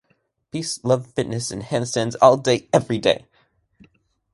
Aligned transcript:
Peace, 0.51 0.83
love, 0.83 1.13
fitness 1.13 1.51
and 1.51 1.61
handstands 1.61 2.15
all 2.23 2.35
day 2.35 2.67
everyday! 2.73 3.27